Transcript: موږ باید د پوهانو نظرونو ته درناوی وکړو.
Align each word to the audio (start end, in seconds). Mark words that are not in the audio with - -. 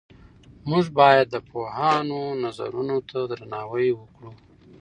موږ 0.69 0.85
باید 0.99 1.25
د 1.31 1.35
پوهانو 1.49 2.19
نظرونو 2.43 2.97
ته 3.09 3.19
درناوی 3.31 3.89
وکړو. 3.95 4.31